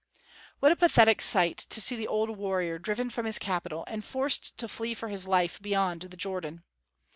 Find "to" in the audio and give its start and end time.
1.57-1.79, 4.57-4.67